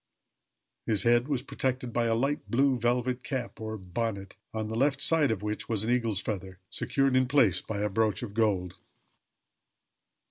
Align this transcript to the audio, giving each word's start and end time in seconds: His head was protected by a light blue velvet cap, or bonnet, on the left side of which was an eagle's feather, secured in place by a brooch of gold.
His 0.87 1.03
head 1.03 1.27
was 1.27 1.43
protected 1.43 1.93
by 1.93 2.05
a 2.07 2.15
light 2.15 2.49
blue 2.49 2.79
velvet 2.79 3.23
cap, 3.23 3.61
or 3.61 3.77
bonnet, 3.77 4.35
on 4.51 4.67
the 4.67 4.75
left 4.75 4.99
side 4.99 5.29
of 5.29 5.43
which 5.43 5.69
was 5.69 5.83
an 5.83 5.91
eagle's 5.91 6.19
feather, 6.21 6.57
secured 6.71 7.15
in 7.15 7.27
place 7.27 7.61
by 7.61 7.81
a 7.81 7.87
brooch 7.89 8.23
of 8.23 8.33
gold. 8.33 8.79